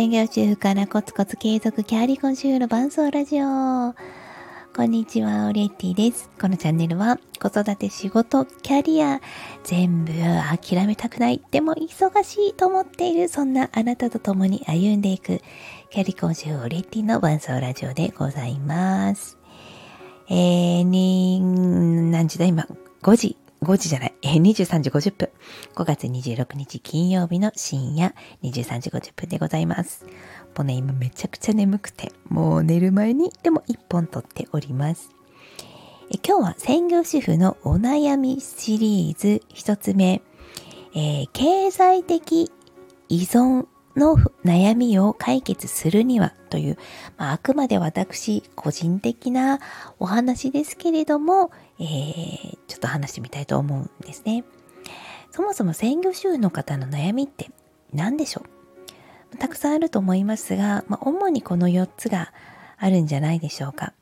[0.00, 3.94] 専業主婦からコツコツ継続キャリコン主婦の伴奏ラジオ。
[4.74, 6.30] こんにちは、オレッティです。
[6.40, 9.20] このチャンネルは子育て、仕事、キャリア、
[9.62, 15.42] 全部諦めたくない、でも忙しいと思っている、そんなあなたと共に歩んでいく、
[15.90, 19.36] キャリコン主婦オレッティの伴奏ラジオでございます。
[20.30, 21.42] えー、に、
[22.10, 22.46] 何時だ？
[22.46, 22.66] 今、
[23.02, 25.28] 5時5時じゃない、えー、23時50分。
[25.74, 30.04] 5月26日金曜日の深夜23時50分でございます。
[30.56, 35.10] もうね、今めちゃくちゃ眠くて、もう寝る前にでも1本撮っております。
[36.12, 40.22] え今日は専業主婦のお悩みシリーズ1つ目、
[40.94, 42.50] えー、経済的
[43.08, 46.78] 依存の悩みを解決するにはという、
[47.16, 49.60] まあ、あくまで私個人的な
[49.98, 54.44] お話ですけれども、えー、ちょっと話してみたいと思うんですね。
[55.32, 57.50] そもそも専業主婦の方の悩みって
[57.92, 58.44] 何でしょ
[59.32, 59.36] う？
[59.38, 62.32] たくさんあると思いますが、まあ、主にこの4つが
[62.78, 63.92] あるんじゃないでしょうか。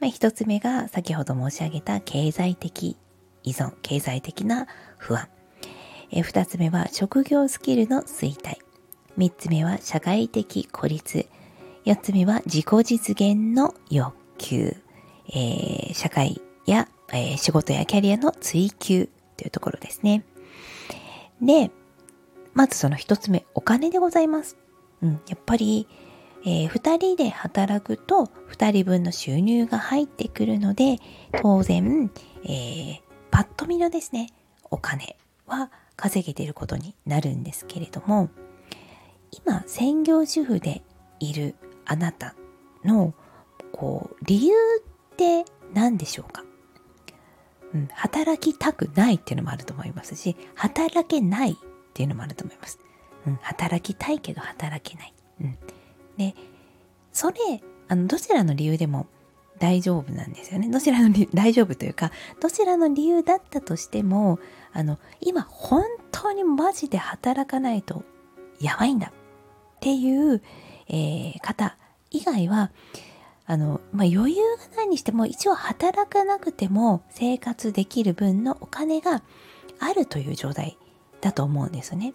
[0.00, 2.96] まあ、1つ目が先ほど申し上げた経済的
[3.42, 4.66] 依存、経済的な
[4.98, 5.28] 不安。
[6.10, 8.58] え2つ目は職業スキルの衰退。
[9.16, 11.26] 3つ目は社会的孤立。
[11.84, 14.76] 4つ目は自己実現の欲求。
[15.30, 20.24] えー、社会や、えー、仕事やキャリアの追求というところですね。
[21.40, 21.70] で、
[22.54, 24.56] まずその1つ目、お金でございます。
[25.02, 25.86] うん、やっぱり、
[26.44, 30.98] えー、2人で働くと2人分の収入が入ってくるので、
[31.40, 32.10] 当然、
[32.44, 34.28] えー、パッと見のですね、
[34.70, 38.28] お金は稼げていることになるんですけれども、
[39.30, 40.82] 今専業主婦で
[41.20, 42.34] いるあなた
[42.84, 43.14] の
[43.72, 44.54] こう理由
[45.12, 46.44] って何でしょうか、
[47.74, 51.54] うん、働きたくないっていうのもあると思いますし働けないっ
[51.94, 52.78] ていうのもあると思います、
[53.26, 55.58] うん、働きたいけど働けない、うん、
[56.16, 56.34] で
[57.12, 57.36] それ
[57.88, 59.06] あのどちらの理由でも
[59.58, 60.68] 大丈夫なんですよね。
[60.68, 64.38] どちらの理由 大丈夫というかどちらの理由だったとしても
[64.72, 68.04] あの今本当にマジで働かないと
[68.60, 69.12] やばいんだっ
[69.80, 70.42] ていう、
[70.88, 71.76] えー、方
[72.10, 72.70] 以外は、
[73.48, 79.22] あの、まあ、余裕がないにしても、一応働かなくても生活できる分のお金が
[79.80, 80.76] あるという状態
[81.22, 82.12] だと思うんですね。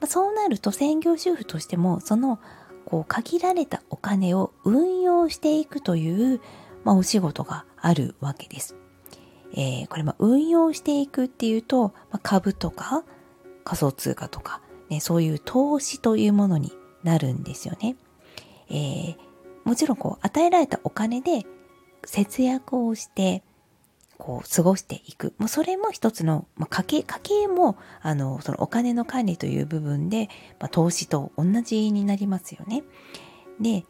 [0.00, 2.38] まあ、そうなると専業主婦としても、その、
[2.84, 6.40] こう、限られたお金を運用していくという、
[6.84, 8.76] まあ、お仕事があるわけです。
[9.54, 13.04] えー、これ、ま運用していくっていうと、ま、株とか
[13.64, 16.72] 仮想通貨とか、ね、そういう投資というものに
[17.02, 17.96] なるんですよね。
[18.68, 19.16] えー、
[19.64, 21.46] もちろんこう与えられたお金で
[22.04, 23.42] 節約をして
[24.18, 25.34] こう過ごしていく。
[25.38, 30.28] もうそれも一つの、まあ、家計、家計もあのそのお金の管理という部分で、
[30.60, 32.84] まあ、投資と同じになりますよね。
[33.60, 33.84] で、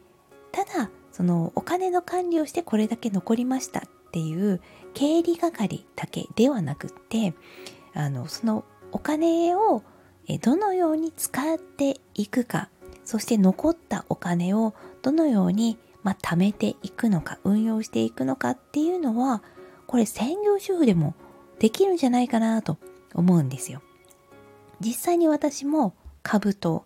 [0.51, 4.61] ただそのお金の管理をしてこれだけ残りましたっていう
[4.93, 7.33] 経理係だけではなくって
[7.93, 9.83] あのそのお金を
[10.41, 12.69] どのように使っていくか
[13.05, 19.43] そして残ったお金をどのように、まあ、貯めていくのか運用していくのかっていうのは
[19.87, 21.13] これ専業主婦でも
[21.59, 22.77] できるんじゃないかなと
[23.13, 23.81] 思うんですよ。
[24.81, 26.85] 実際に私も株と、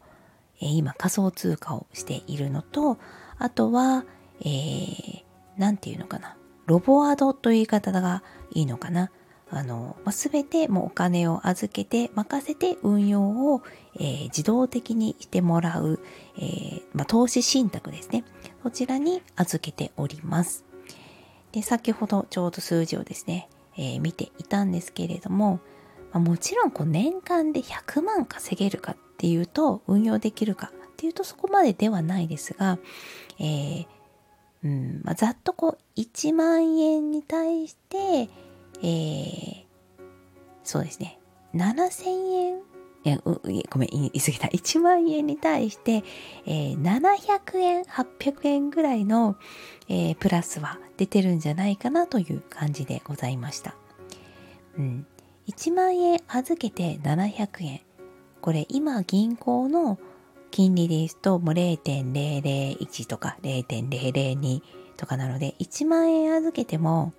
[0.61, 2.99] えー、今仮想通貨をしているのと
[3.39, 4.05] あとは、
[4.41, 5.23] えー、
[5.57, 6.35] なんていうのかな
[6.67, 9.09] ロボアドという言い方がいいのかな
[9.51, 13.61] あの、全てもうお金を預けて任せて運用を、
[13.95, 15.99] えー、自動的にしてもらう、
[16.37, 18.23] えー、まあ、投資信託ですね。
[18.61, 20.65] そちらに預けております。
[21.51, 25.59] で、先ほどちょうど数字をですね、えー、見ていたんですけれども、
[26.11, 32.77] まあ、もちろんこう年間で100万稼げるかっていうと、運用できるかっていうとそこまでではないですが、
[33.39, 33.87] えー
[34.63, 38.29] うんまあ、ざっとこう1万円に対して、
[38.81, 39.65] えー、
[40.63, 41.19] そうですね、
[41.53, 42.69] 7000円
[43.05, 44.47] いやごめん、言い過ぎた。
[44.49, 46.03] 1万円に対して、
[46.45, 49.37] えー、700円、800円ぐらいの、
[49.87, 53.75] えー、プラスは出てるんじゃないかなという感じでございました。
[54.77, 55.07] うん。
[55.47, 57.81] 1万円預けて700円。
[58.41, 59.97] これ今銀行の
[60.51, 64.61] 金利ですともう0.001とか0.002
[64.97, 67.13] とかなので1万円預けても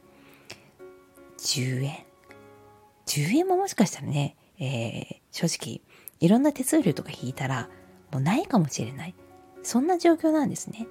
[1.40, 2.04] 10円。
[3.06, 5.81] 10円ももしかしたらね、えー、正直、
[6.20, 7.69] いろんな手数料とか引いたら、
[8.12, 9.14] もうないかもしれない。
[9.62, 10.81] そんな状況なんですね。
[10.81, 10.88] だか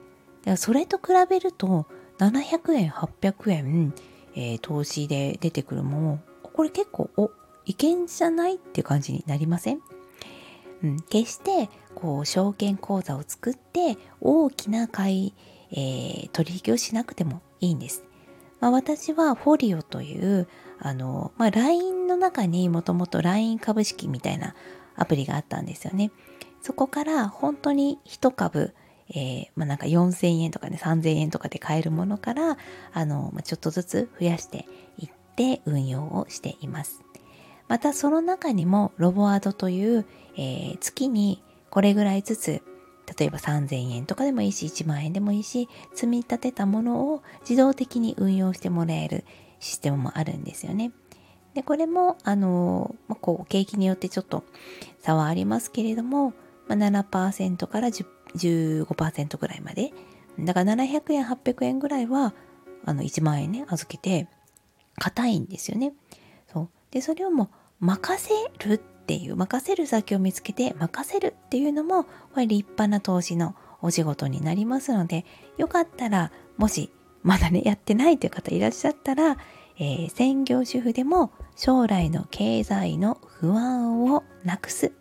[0.52, 1.86] らそれと比べると、
[2.18, 3.94] 700円、800円、
[4.36, 7.32] えー、投資で出てくるもの、これ結構、お、
[7.66, 9.82] いけんじゃないって感じになりません？
[10.82, 15.34] うん、決してこう証券口座を作って大きな買い、
[15.72, 18.04] えー、取引をしなくてもいいんです。
[18.60, 20.48] まあ、私はフォリオという
[20.80, 24.56] あの、まあ、LINE の中にもともと LINE 株式みたいな
[24.96, 26.12] アプリがあったんですよね。
[26.62, 28.74] そこから本当に1株、
[29.10, 32.58] えー、まあ、なんか4000円とかね3000円とかで買えるものから
[32.92, 34.68] あの、まあ、ちょっとずつ増やして
[34.98, 37.02] いって運用をしています。
[37.70, 40.06] またその中にもロボアドという、
[40.36, 42.64] えー、月にこれぐらいずつ
[43.18, 49.26] 例えば3000円とかでもいいし1万円でもいいし積み立てたものを自動的に運用してもらえる
[49.60, 50.92] システムもあるんですよね。
[51.54, 54.44] でこれもあの、まあ、こう景気によってちょっと
[55.00, 56.34] 差はありますけれども、
[56.68, 59.92] まあ、7%から15%ぐらいまで
[60.40, 62.34] だから700円800円ぐらいは
[62.86, 64.28] あの1万円ね預けて
[65.00, 65.94] 硬いんですよね。
[66.52, 67.50] そうでそれをも
[67.82, 68.34] う任せ
[68.68, 75.26] るっていう任せる先を見つけて任せるっていうのもこれ立派な投資のお仕事になりますので
[75.58, 76.92] よかったらもし
[77.24, 79.38] まだねやってないという方いらっしゃったら、
[79.80, 84.92] えー、専業主婦でも将来の経済の不安をなくす、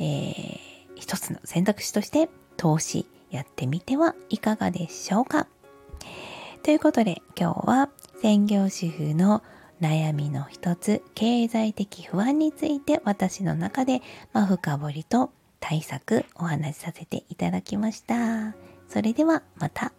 [0.00, 0.58] ー、
[0.96, 5.46] 一つの選択肢として投資やってみてはいかがでしょうか。
[6.64, 7.90] ということで今日は
[8.20, 9.44] 専業主婦の
[9.80, 15.30] 悩みの一つ、経済的不安について私の中で、まあ、深掘りと
[15.60, 18.54] 対策お話しさせていただきました。
[18.88, 19.92] それではまた。